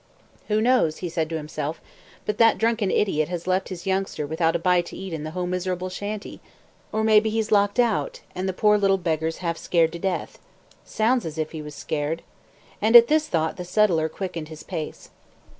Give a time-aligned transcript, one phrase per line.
[0.47, 1.79] "Who knows," he said to himself,
[2.25, 5.29] "but that drunken idiot has left his youngster without a bite to eat in the
[5.29, 6.41] whole miserable shanty?
[6.91, 10.39] Or maybe he's locked out, and the poor little beggar's half scared to death.
[10.83, 12.23] Sounds as if he was scared;"
[12.81, 15.11] and at this thought the settler quickened his pace.